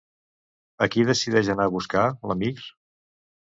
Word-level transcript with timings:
A 0.85 0.87
qui 0.95 1.03
decideix 1.11 1.53
anar 1.57 1.69
a 1.69 1.75
buscar, 1.77 2.09
l'Amir? 2.31 2.53